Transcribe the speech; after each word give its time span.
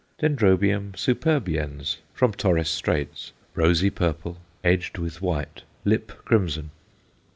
D. 0.17 0.25
superbiens, 0.27 1.97
from 2.11 2.33
Torres 2.33 2.69
Straits, 2.71 3.33
rosy 3.53 3.91
purple, 3.91 4.37
edged 4.63 4.97
with 4.97 5.21
white, 5.21 5.61
lip 5.85 6.07
crimson. 6.25 6.71